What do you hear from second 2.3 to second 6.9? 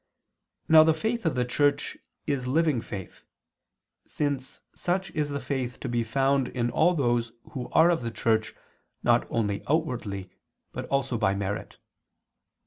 living faith; since such is the faith to be found in